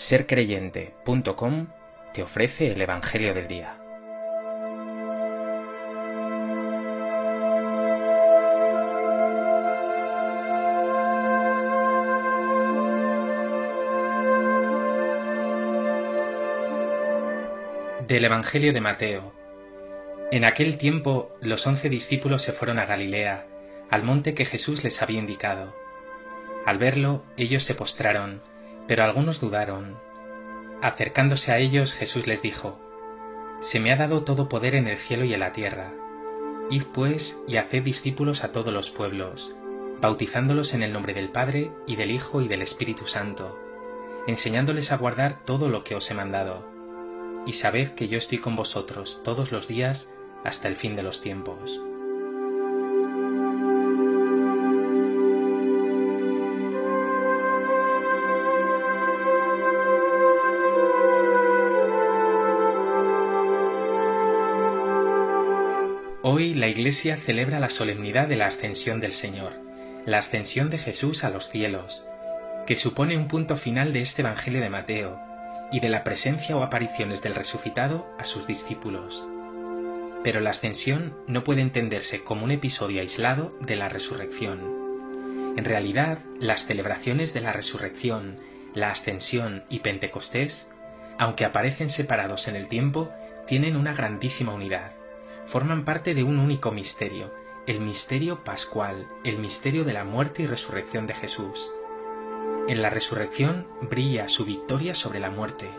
sercreyente.com 0.00 1.66
te 2.14 2.22
ofrece 2.22 2.72
el 2.72 2.80
Evangelio 2.80 3.34
del 3.34 3.46
Día. 3.46 3.76
Del 18.08 18.24
Evangelio 18.24 18.72
de 18.72 18.80
Mateo. 18.80 19.34
En 20.32 20.46
aquel 20.46 20.78
tiempo 20.78 21.36
los 21.42 21.66
once 21.66 21.90
discípulos 21.90 22.40
se 22.40 22.52
fueron 22.52 22.78
a 22.78 22.86
Galilea, 22.86 23.46
al 23.90 24.02
monte 24.02 24.32
que 24.32 24.46
Jesús 24.46 24.82
les 24.82 25.02
había 25.02 25.18
indicado. 25.18 25.76
Al 26.64 26.78
verlo, 26.78 27.22
ellos 27.36 27.64
se 27.64 27.74
postraron, 27.74 28.40
pero 28.90 29.04
algunos 29.04 29.40
dudaron. 29.40 30.00
Acercándose 30.82 31.52
a 31.52 31.58
ellos, 31.58 31.92
Jesús 31.92 32.26
les 32.26 32.42
dijo, 32.42 32.80
Se 33.60 33.78
me 33.78 33.92
ha 33.92 33.96
dado 33.96 34.24
todo 34.24 34.48
poder 34.48 34.74
en 34.74 34.88
el 34.88 34.96
cielo 34.96 35.24
y 35.24 35.32
en 35.32 35.38
la 35.38 35.52
tierra. 35.52 35.94
Id 36.70 36.82
pues 36.92 37.38
y 37.46 37.58
haced 37.58 37.84
discípulos 37.84 38.42
a 38.42 38.50
todos 38.50 38.74
los 38.74 38.90
pueblos, 38.90 39.54
bautizándolos 40.00 40.74
en 40.74 40.82
el 40.82 40.92
nombre 40.92 41.14
del 41.14 41.30
Padre 41.30 41.70
y 41.86 41.94
del 41.94 42.10
Hijo 42.10 42.42
y 42.42 42.48
del 42.48 42.62
Espíritu 42.62 43.06
Santo, 43.06 43.56
enseñándoles 44.26 44.90
a 44.90 44.96
guardar 44.96 45.44
todo 45.44 45.68
lo 45.68 45.84
que 45.84 45.94
os 45.94 46.10
he 46.10 46.14
mandado. 46.14 46.68
Y 47.46 47.52
sabed 47.52 47.90
que 47.90 48.08
yo 48.08 48.18
estoy 48.18 48.38
con 48.38 48.56
vosotros 48.56 49.20
todos 49.22 49.52
los 49.52 49.68
días 49.68 50.10
hasta 50.42 50.66
el 50.66 50.74
fin 50.74 50.96
de 50.96 51.04
los 51.04 51.22
tiempos. 51.22 51.80
Hoy 66.22 66.52
la 66.52 66.68
Iglesia 66.68 67.16
celebra 67.16 67.60
la 67.60 67.70
solemnidad 67.70 68.28
de 68.28 68.36
la 68.36 68.46
ascensión 68.46 69.00
del 69.00 69.14
Señor, 69.14 69.54
la 70.04 70.18
ascensión 70.18 70.68
de 70.68 70.76
Jesús 70.76 71.24
a 71.24 71.30
los 71.30 71.48
cielos, 71.48 72.04
que 72.66 72.76
supone 72.76 73.16
un 73.16 73.26
punto 73.26 73.56
final 73.56 73.94
de 73.94 74.02
este 74.02 74.20
Evangelio 74.20 74.60
de 74.60 74.68
Mateo 74.68 75.18
y 75.72 75.80
de 75.80 75.88
la 75.88 76.04
presencia 76.04 76.58
o 76.58 76.62
apariciones 76.62 77.22
del 77.22 77.34
resucitado 77.34 78.06
a 78.18 78.26
sus 78.26 78.46
discípulos. 78.46 79.26
Pero 80.22 80.40
la 80.40 80.50
ascensión 80.50 81.16
no 81.26 81.42
puede 81.42 81.62
entenderse 81.62 82.22
como 82.22 82.44
un 82.44 82.50
episodio 82.50 83.00
aislado 83.00 83.56
de 83.62 83.76
la 83.76 83.88
resurrección. 83.88 85.54
En 85.56 85.64
realidad, 85.64 86.18
las 86.38 86.66
celebraciones 86.66 87.32
de 87.32 87.40
la 87.40 87.54
resurrección, 87.54 88.36
la 88.74 88.90
ascensión 88.90 89.64
y 89.70 89.78
Pentecostés, 89.78 90.68
aunque 91.18 91.46
aparecen 91.46 91.88
separados 91.88 92.46
en 92.46 92.56
el 92.56 92.68
tiempo, 92.68 93.08
tienen 93.46 93.74
una 93.74 93.94
grandísima 93.94 94.52
unidad 94.52 94.99
forman 95.44 95.84
parte 95.84 96.14
de 96.14 96.22
un 96.22 96.38
único 96.38 96.70
misterio, 96.70 97.32
el 97.66 97.80
misterio 97.80 98.42
pascual, 98.42 99.06
el 99.24 99.38
misterio 99.38 99.84
de 99.84 99.92
la 99.92 100.04
muerte 100.04 100.42
y 100.42 100.46
resurrección 100.46 101.06
de 101.06 101.14
Jesús. 101.14 101.70
En 102.68 102.82
la 102.82 102.90
resurrección 102.90 103.66
brilla 103.82 104.28
su 104.28 104.44
victoria 104.44 104.94
sobre 104.94 105.20
la 105.20 105.30
muerte. 105.30 105.70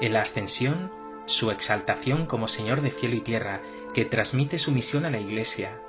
En 0.00 0.12
la 0.12 0.22
ascensión, 0.22 0.90
su 1.26 1.50
exaltación 1.50 2.26
como 2.26 2.48
Señor 2.48 2.80
de 2.80 2.90
cielo 2.90 3.16
y 3.16 3.20
tierra, 3.20 3.60
que 3.94 4.04
transmite 4.04 4.58
su 4.58 4.72
misión 4.72 5.04
a 5.04 5.10
la 5.10 5.18
Iglesia. 5.18 5.80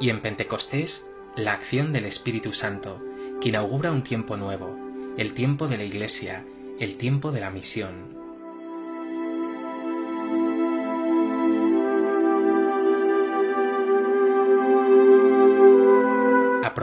Y 0.00 0.10
en 0.10 0.20
Pentecostés, 0.20 1.06
la 1.36 1.52
acción 1.52 1.92
del 1.92 2.04
Espíritu 2.04 2.52
Santo, 2.52 3.02
que 3.40 3.50
inaugura 3.50 3.92
un 3.92 4.02
tiempo 4.02 4.36
nuevo, 4.36 4.76
el 5.16 5.32
tiempo 5.32 5.68
de 5.68 5.78
la 5.78 5.84
Iglesia, 5.84 6.44
el 6.78 6.96
tiempo 6.96 7.32
de 7.32 7.40
la 7.40 7.50
misión. 7.50 8.15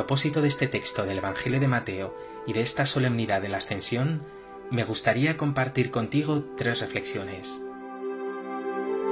Propósito 0.03 0.41
de 0.41 0.49
este 0.49 0.67
texto 0.67 1.05
del 1.05 1.19
Evangelio 1.19 1.61
de 1.61 1.69
Mateo 1.69 2.13
y 2.45 2.51
de 2.51 2.59
esta 2.59 2.85
solemnidad 2.85 3.41
de 3.41 3.47
la 3.47 3.59
Ascensión, 3.59 4.21
me 4.69 4.83
gustaría 4.83 5.37
compartir 5.37 5.91
contigo 5.91 6.43
tres 6.57 6.81
reflexiones. 6.81 7.61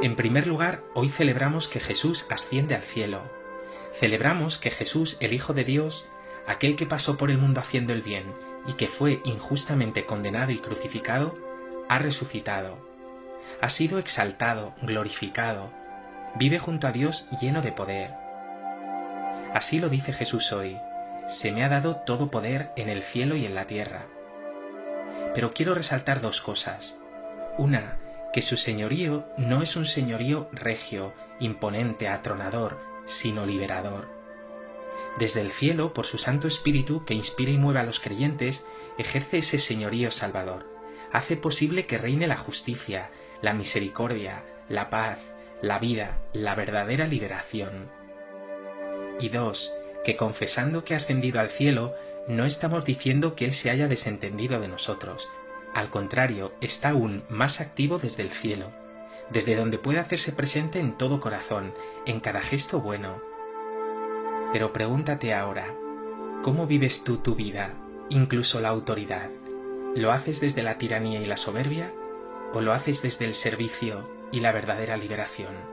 En 0.02 0.18
primer 0.18 0.48
lugar, 0.48 0.84
hoy 0.94 1.08
celebramos 1.08 1.70
que 1.70 1.80
Jesús 1.80 2.28
asciende 2.30 2.76
al 2.76 2.82
cielo. 2.82 3.22
Celebramos 3.94 4.58
que 4.58 4.70
Jesús, 4.70 5.16
el 5.22 5.32
Hijo 5.32 5.54
de 5.54 5.64
Dios, 5.64 6.10
aquel 6.46 6.76
que 6.76 6.86
pasó 6.86 7.16
por 7.16 7.32
el 7.32 7.38
mundo 7.38 7.62
haciendo 7.62 7.94
el 7.94 8.02
bien 8.02 8.26
y 8.68 8.74
que 8.74 8.90
fue 8.90 9.22
injustamente 9.24 10.06
condenado 10.06 10.52
y 10.52 10.58
crucificado, 10.58 11.38
ha 11.88 12.00
resucitado. 12.00 12.86
Ha 13.62 13.70
sido 13.70 13.98
exaltado, 13.98 14.74
glorificado. 14.82 15.72
Vive 16.36 16.60
junto 16.60 16.86
a 16.86 16.92
Dios 16.92 17.30
lleno 17.40 17.62
de 17.62 17.72
poder 17.72 18.21
Así 19.54 19.80
lo 19.80 19.90
dice 19.90 20.14
Jesús 20.14 20.54
hoy, 20.54 20.80
se 21.28 21.52
me 21.52 21.64
ha 21.64 21.70
dado 21.70 21.98
todo 21.98 22.32
poder 22.32 22.72
en 22.78 22.88
el 22.88 23.02
cielo 23.04 23.36
y 23.36 23.46
en 23.46 23.54
la 23.54 23.68
tierra. 23.68 24.06
Pero 25.34 25.54
quiero 25.54 25.74
resaltar 25.74 26.22
dos 26.22 26.42
cosas. 26.42 26.98
Una, 27.58 27.98
que 28.32 28.42
su 28.42 28.56
señorío 28.56 29.28
no 29.38 29.62
es 29.62 29.76
un 29.76 29.86
señorío 29.86 30.50
regio, 30.54 31.14
imponente, 31.40 32.08
atronador, 32.08 32.80
sino 33.06 33.46
liberador. 33.46 34.08
Desde 35.20 35.42
el 35.42 35.52
cielo, 35.52 35.94
por 35.94 36.06
su 36.06 36.18
Santo 36.18 36.48
Espíritu, 36.48 37.04
que 37.04 37.14
inspira 37.14 37.52
y 37.52 37.58
mueve 37.58 37.82
a 37.82 37.84
los 37.84 38.00
creyentes, 38.00 38.66
ejerce 38.98 39.40
ese 39.40 39.58
señorío 39.58 40.12
salvador. 40.12 40.70
Hace 41.12 41.36
posible 41.36 41.86
que 41.86 41.98
reine 41.98 42.28
la 42.28 42.38
justicia, 42.38 43.10
la 43.42 43.54
misericordia, 43.54 44.46
la 44.70 44.90
paz, 44.90 45.20
la 45.62 45.78
vida, 45.78 46.20
la 46.32 46.56
verdadera 46.56 47.06
liberación 47.06 48.01
y 49.22 49.30
dos, 49.30 49.74
que 50.04 50.16
confesando 50.16 50.84
que 50.84 50.94
ha 50.94 50.98
ascendido 50.98 51.40
al 51.40 51.50
cielo, 51.50 51.94
no 52.28 52.46
estamos 52.46 52.86
diciendo 52.86 53.36
que 53.36 53.46
Él 53.46 53.54
se 53.54 53.70
haya 53.70 53.88
desentendido 53.88 54.60
de 54.60 54.68
nosotros. 54.68 55.30
Al 55.74 55.90
contrario, 55.90 56.54
está 56.62 56.90
aún 56.90 57.24
más 57.30 57.62
activo 57.62 57.98
desde 57.98 58.24
el 58.24 58.32
cielo, 58.32 58.72
desde 59.30 59.56
donde 59.56 59.78
puede 59.78 60.00
hacerse 60.00 60.32
presente 60.32 60.80
en 60.80 60.98
todo 60.98 61.20
corazón, 61.20 61.74
en 62.06 62.20
cada 62.20 62.42
gesto 62.42 62.82
bueno. 62.82 63.22
Pero 64.52 64.74
pregúntate 64.74 65.34
ahora, 65.34 65.74
¿cómo 66.44 66.68
vives 66.68 67.04
tú 67.04 67.18
tu 67.18 67.36
vida, 67.36 67.74
incluso 68.10 68.60
la 68.60 68.70
autoridad? 68.70 69.30
¿Lo 69.96 70.12
haces 70.12 70.42
desde 70.42 70.64
la 70.64 70.78
tiranía 70.78 71.22
y 71.22 71.26
la 71.26 71.38
soberbia? 71.38 71.94
¿O 72.54 72.62
lo 72.62 72.74
haces 72.74 73.02
desde 73.02 73.26
el 73.26 73.34
servicio 73.34 74.10
y 74.32 74.42
la 74.42 74.52
verdadera 74.52 74.98
liberación? 74.98 75.71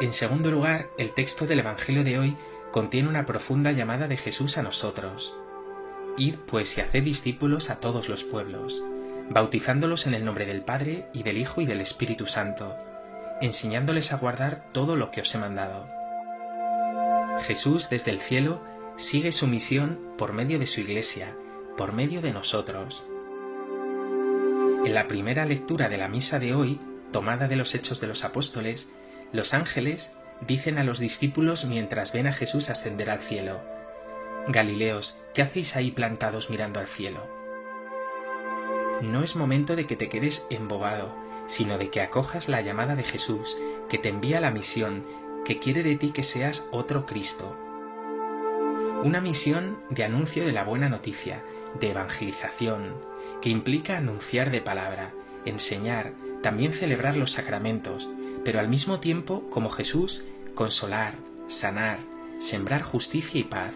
En 0.00 0.12
segundo 0.12 0.52
lugar, 0.52 0.90
el 0.96 1.12
texto 1.12 1.44
del 1.44 1.58
Evangelio 1.58 2.04
de 2.04 2.20
hoy 2.20 2.36
contiene 2.70 3.08
una 3.08 3.26
profunda 3.26 3.72
llamada 3.72 4.06
de 4.06 4.16
Jesús 4.16 4.56
a 4.56 4.62
nosotros. 4.62 5.34
Id 6.16 6.36
pues 6.46 6.78
y 6.78 6.80
haced 6.80 7.02
discípulos 7.02 7.68
a 7.68 7.80
todos 7.80 8.08
los 8.08 8.22
pueblos, 8.22 8.80
bautizándolos 9.28 10.06
en 10.06 10.14
el 10.14 10.24
nombre 10.24 10.46
del 10.46 10.62
Padre 10.62 11.08
y 11.12 11.24
del 11.24 11.36
Hijo 11.36 11.62
y 11.62 11.66
del 11.66 11.80
Espíritu 11.80 12.26
Santo, 12.26 12.76
enseñándoles 13.40 14.12
a 14.12 14.18
guardar 14.18 14.70
todo 14.72 14.94
lo 14.94 15.10
que 15.10 15.22
os 15.22 15.34
he 15.34 15.38
mandado. 15.38 15.88
Jesús 17.42 17.90
desde 17.90 18.12
el 18.12 18.20
cielo 18.20 18.62
sigue 18.96 19.32
su 19.32 19.48
misión 19.48 19.98
por 20.16 20.32
medio 20.32 20.60
de 20.60 20.66
su 20.68 20.80
Iglesia, 20.80 21.34
por 21.76 21.92
medio 21.92 22.22
de 22.22 22.32
nosotros. 22.32 23.04
En 24.84 24.94
la 24.94 25.08
primera 25.08 25.44
lectura 25.44 25.88
de 25.88 25.98
la 25.98 26.06
misa 26.06 26.38
de 26.38 26.54
hoy, 26.54 26.78
tomada 27.10 27.48
de 27.48 27.56
los 27.56 27.74
Hechos 27.74 28.00
de 28.00 28.06
los 28.06 28.22
Apóstoles, 28.22 28.88
los 29.32 29.54
ángeles 29.54 30.16
dicen 30.40 30.78
a 30.78 30.84
los 30.84 30.98
discípulos 30.98 31.64
mientras 31.64 32.12
ven 32.12 32.26
a 32.26 32.32
Jesús 32.32 32.70
ascender 32.70 33.10
al 33.10 33.20
cielo, 33.20 33.60
Galileos, 34.46 35.18
¿qué 35.34 35.42
hacéis 35.42 35.76
ahí 35.76 35.90
plantados 35.90 36.48
mirando 36.48 36.80
al 36.80 36.86
cielo? 36.86 37.26
No 39.02 39.22
es 39.22 39.36
momento 39.36 39.76
de 39.76 39.86
que 39.86 39.96
te 39.96 40.08
quedes 40.08 40.46
embobado, 40.48 41.14
sino 41.46 41.76
de 41.76 41.90
que 41.90 42.00
acojas 42.00 42.48
la 42.48 42.62
llamada 42.62 42.96
de 42.96 43.04
Jesús, 43.04 43.56
que 43.88 43.98
te 43.98 44.08
envía 44.08 44.40
la 44.40 44.50
misión, 44.50 45.04
que 45.44 45.58
quiere 45.58 45.82
de 45.82 45.96
ti 45.96 46.10
que 46.10 46.22
seas 46.22 46.66
otro 46.72 47.04
Cristo. 47.04 47.56
Una 49.04 49.20
misión 49.20 49.78
de 49.90 50.04
anuncio 50.04 50.44
de 50.44 50.52
la 50.52 50.64
buena 50.64 50.88
noticia, 50.88 51.42
de 51.78 51.90
evangelización, 51.90 52.94
que 53.42 53.50
implica 53.50 53.98
anunciar 53.98 54.50
de 54.50 54.62
palabra, 54.62 55.12
enseñar, 55.44 56.12
también 56.42 56.72
celebrar 56.72 57.16
los 57.16 57.32
sacramentos, 57.32 58.08
pero 58.48 58.60
al 58.60 58.68
mismo 58.68 58.98
tiempo, 58.98 59.42
como 59.50 59.68
Jesús, 59.68 60.24
consolar, 60.54 61.16
sanar, 61.48 61.98
sembrar 62.38 62.80
justicia 62.80 63.38
y 63.38 63.44
paz, 63.44 63.74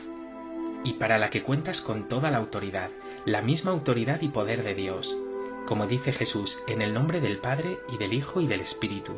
y 0.82 0.94
para 0.94 1.18
la 1.18 1.28
que 1.28 1.42
cuentas 1.42 1.82
con 1.82 2.08
toda 2.08 2.30
la 2.30 2.38
autoridad, 2.38 2.88
la 3.26 3.42
misma 3.42 3.72
autoridad 3.72 4.22
y 4.22 4.28
poder 4.28 4.62
de 4.62 4.74
Dios, 4.74 5.14
como 5.66 5.86
dice 5.86 6.10
Jesús, 6.10 6.62
en 6.68 6.80
el 6.80 6.94
nombre 6.94 7.20
del 7.20 7.36
Padre 7.36 7.80
y 7.92 7.98
del 7.98 8.14
Hijo 8.14 8.40
y 8.40 8.46
del 8.46 8.62
Espíritu. 8.62 9.12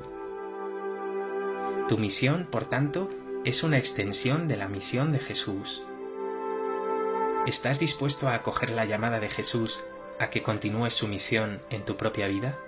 Tu 1.87 1.99
misión, 1.99 2.49
por 2.51 2.65
tanto, 2.65 3.09
es 3.45 3.63
una 3.63 3.79
extensión 3.79 4.49
de 4.49 4.57
la 4.57 4.67
misión 4.67 5.13
de 5.13 5.21
Jesús. 5.21 5.85
¿Estás 7.47 7.79
dispuesto 7.79 8.27
a 8.27 8.35
acoger 8.35 8.71
la 8.71 8.87
llamada 8.87 9.21
de 9.21 9.31
Jesús 9.31 9.79
a 10.19 10.31
que 10.31 10.43
continúes 10.43 10.95
su 10.95 11.07
misión 11.07 11.61
en 11.71 11.85
tu 11.85 11.97
propia 11.97 12.27
vida? 12.27 12.59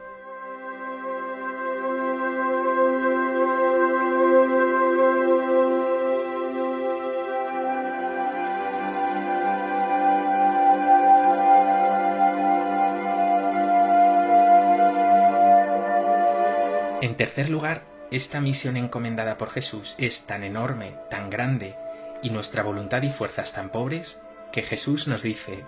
En 17.02 17.14
tercer 17.14 17.50
lugar, 17.50 17.84
esta 18.10 18.40
misión 18.40 18.78
encomendada 18.78 19.36
por 19.36 19.50
Jesús 19.50 19.96
es 19.98 20.26
tan 20.26 20.42
enorme, 20.44 20.94
tan 21.10 21.28
grande, 21.28 21.74
y 22.22 22.30
nuestra 22.30 22.62
voluntad 22.62 23.02
y 23.02 23.10
fuerzas 23.10 23.52
tan 23.52 23.68
pobres, 23.68 24.18
que 24.50 24.62
Jesús 24.62 25.06
nos 25.06 25.22
dice, 25.22 25.64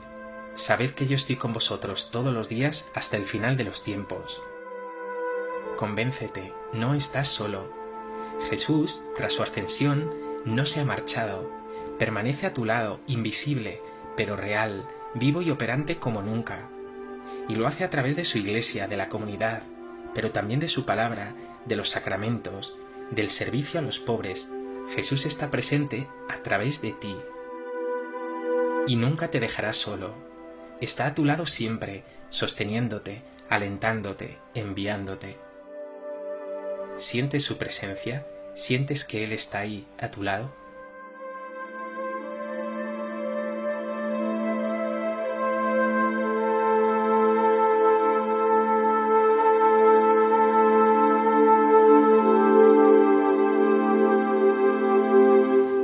Sabed 0.54 0.92
que 0.92 1.06
yo 1.06 1.16
estoy 1.16 1.36
con 1.36 1.52
vosotros 1.52 2.10
todos 2.10 2.32
los 2.32 2.48
días 2.48 2.86
hasta 2.94 3.18
el 3.18 3.26
final 3.26 3.58
de 3.58 3.64
los 3.64 3.84
tiempos. 3.84 4.40
Convéncete, 5.76 6.54
no 6.72 6.94
estás 6.94 7.28
solo. 7.28 7.70
Jesús, 8.48 9.04
tras 9.14 9.34
su 9.34 9.42
ascensión, 9.42 10.10
no 10.46 10.64
se 10.64 10.80
ha 10.80 10.86
marchado, 10.86 11.50
permanece 11.98 12.46
a 12.46 12.54
tu 12.54 12.64
lado, 12.64 13.00
invisible, 13.06 13.82
pero 14.16 14.34
real, 14.34 14.88
vivo 15.14 15.42
y 15.42 15.50
operante 15.50 15.98
como 15.98 16.22
nunca. 16.22 16.70
Y 17.48 17.54
lo 17.54 17.66
hace 17.66 17.84
a 17.84 17.90
través 17.90 18.16
de 18.16 18.24
su 18.24 18.38
iglesia, 18.38 18.88
de 18.88 18.96
la 18.96 19.10
comunidad, 19.10 19.62
pero 20.14 20.30
también 20.30 20.60
de 20.60 20.68
su 20.68 20.84
palabra, 20.84 21.34
de 21.64 21.76
los 21.76 21.90
sacramentos, 21.90 22.76
del 23.10 23.30
servicio 23.30 23.80
a 23.80 23.82
los 23.82 23.98
pobres. 23.98 24.48
Jesús 24.94 25.26
está 25.26 25.50
presente 25.50 26.08
a 26.28 26.42
través 26.42 26.80
de 26.82 26.92
ti. 26.92 27.16
Y 28.86 28.96
nunca 28.96 29.28
te 29.28 29.40
dejará 29.40 29.72
solo. 29.72 30.14
Está 30.80 31.06
a 31.06 31.14
tu 31.14 31.24
lado 31.24 31.46
siempre, 31.46 32.04
sosteniéndote, 32.30 33.22
alentándote, 33.48 34.38
enviándote. 34.54 35.36
¿Sientes 36.96 37.44
su 37.44 37.58
presencia? 37.58 38.26
¿Sientes 38.54 39.04
que 39.04 39.24
Él 39.24 39.32
está 39.32 39.60
ahí 39.60 39.86
a 39.98 40.10
tu 40.10 40.22
lado? 40.22 40.54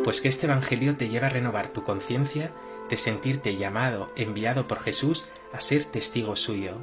Pues 0.04 0.20
que 0.20 0.28
este 0.28 0.44
Evangelio 0.44 0.96
te 0.96 1.08
lleva 1.08 1.28
a 1.28 1.30
renovar 1.30 1.68
tu 1.68 1.82
conciencia 1.82 2.52
de 2.90 2.98
sentirte 2.98 3.56
llamado, 3.56 4.12
enviado 4.16 4.68
por 4.68 4.78
Jesús 4.78 5.26
a 5.54 5.60
ser 5.60 5.86
testigo 5.86 6.36
suyo, 6.36 6.76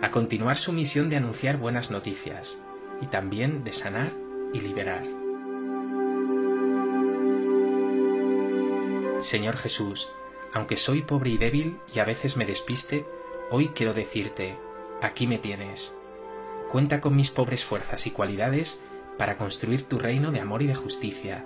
a 0.00 0.12
continuar 0.12 0.56
su 0.56 0.72
misión 0.72 1.10
de 1.10 1.16
anunciar 1.16 1.56
buenas 1.56 1.90
noticias 1.90 2.60
y 3.02 3.06
también 3.06 3.64
de 3.64 3.72
sanar 3.72 4.12
y 4.54 4.60
liberar. 4.60 5.02
Señor 9.20 9.56
Jesús, 9.56 10.08
aunque 10.52 10.76
soy 10.76 11.02
pobre 11.02 11.30
y 11.30 11.38
débil 11.38 11.76
y 11.92 11.98
a 11.98 12.04
veces 12.04 12.36
me 12.36 12.46
despiste, 12.46 13.04
hoy 13.50 13.70
quiero 13.74 13.94
decirte, 13.94 14.56
aquí 15.02 15.26
me 15.26 15.38
tienes. 15.38 15.96
Cuenta 16.70 17.00
con 17.00 17.16
mis 17.16 17.32
pobres 17.32 17.64
fuerzas 17.64 18.06
y 18.06 18.12
cualidades 18.12 18.80
para 19.18 19.36
construir 19.36 19.82
tu 19.82 19.98
reino 19.98 20.30
de 20.30 20.40
amor 20.40 20.62
y 20.62 20.68
de 20.68 20.76
justicia 20.76 21.44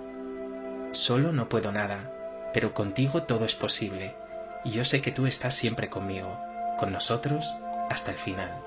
Solo 0.95 1.33
no 1.33 1.49
puedo 1.49 1.73
nada, 1.73 2.09
pero 2.53 2.73
contigo 2.73 3.23
todo 3.23 3.43
es 3.43 3.53
posible, 3.53 4.15
y 4.63 4.71
yo 4.71 4.85
sé 4.85 5.01
que 5.01 5.11
tú 5.11 5.27
estás 5.27 5.53
siempre 5.53 5.89
conmigo, 5.89 6.39
con 6.77 6.93
nosotros 6.93 7.57
hasta 7.89 8.11
el 8.11 8.17
final. 8.17 8.63